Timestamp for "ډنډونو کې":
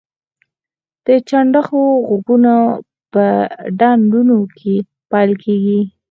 3.79-4.73